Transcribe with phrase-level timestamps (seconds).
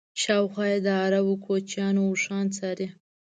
[0.21, 2.87] شاوخوا یې د عرب کوچیانو اوښان څري.